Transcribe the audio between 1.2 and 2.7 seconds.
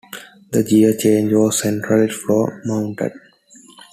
was centrally floor